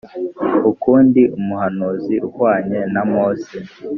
[0.71, 3.55] Ukundi umuhanuzi uhwanye na mose